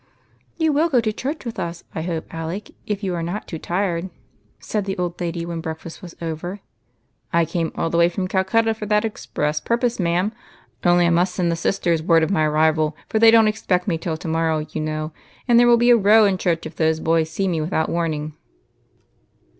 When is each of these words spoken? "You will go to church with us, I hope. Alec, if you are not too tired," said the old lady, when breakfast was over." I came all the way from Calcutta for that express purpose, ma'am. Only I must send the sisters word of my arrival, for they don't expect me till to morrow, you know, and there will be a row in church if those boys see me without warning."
"You 0.57 0.73
will 0.73 0.89
go 0.89 0.99
to 0.99 1.13
church 1.13 1.45
with 1.45 1.59
us, 1.59 1.83
I 1.93 2.01
hope. 2.01 2.25
Alec, 2.33 2.71
if 2.87 3.03
you 3.03 3.13
are 3.13 3.21
not 3.21 3.47
too 3.47 3.59
tired," 3.59 4.09
said 4.59 4.85
the 4.85 4.97
old 4.97 5.21
lady, 5.21 5.45
when 5.45 5.61
breakfast 5.61 6.01
was 6.01 6.15
over." 6.19 6.59
I 7.31 7.45
came 7.45 7.71
all 7.75 7.91
the 7.91 7.99
way 7.99 8.09
from 8.09 8.27
Calcutta 8.27 8.73
for 8.73 8.87
that 8.87 9.05
express 9.05 9.59
purpose, 9.59 9.99
ma'am. 9.99 10.31
Only 10.83 11.05
I 11.05 11.11
must 11.11 11.35
send 11.35 11.51
the 11.51 11.55
sisters 11.55 12.01
word 12.01 12.23
of 12.23 12.31
my 12.31 12.45
arrival, 12.45 12.97
for 13.09 13.19
they 13.19 13.29
don't 13.29 13.47
expect 13.47 13.87
me 13.87 13.99
till 13.99 14.17
to 14.17 14.27
morrow, 14.27 14.65
you 14.71 14.81
know, 14.81 15.11
and 15.47 15.59
there 15.59 15.67
will 15.67 15.77
be 15.77 15.91
a 15.91 15.97
row 15.97 16.25
in 16.25 16.39
church 16.39 16.65
if 16.65 16.77
those 16.77 16.99
boys 16.99 17.29
see 17.29 17.47
me 17.47 17.61
without 17.61 17.87
warning." 17.87 18.33